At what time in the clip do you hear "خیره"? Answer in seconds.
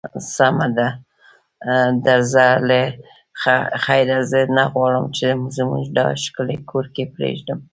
3.85-4.17